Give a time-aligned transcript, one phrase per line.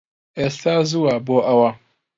[0.39, 1.69] ئێستا زووە بۆ ئەوە